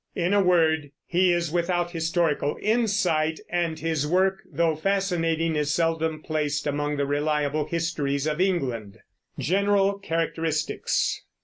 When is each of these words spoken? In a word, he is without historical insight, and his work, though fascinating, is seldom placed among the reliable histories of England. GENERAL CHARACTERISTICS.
In 0.15 0.33
a 0.33 0.41
word, 0.41 0.89
he 1.05 1.31
is 1.31 1.51
without 1.51 1.91
historical 1.91 2.57
insight, 2.59 3.39
and 3.49 3.77
his 3.77 4.07
work, 4.07 4.39
though 4.51 4.75
fascinating, 4.75 5.55
is 5.55 5.71
seldom 5.75 6.23
placed 6.23 6.65
among 6.65 6.97
the 6.97 7.05
reliable 7.05 7.67
histories 7.67 8.25
of 8.25 8.41
England. 8.41 8.97
GENERAL 9.37 9.99
CHARACTERISTICS. 9.99 11.21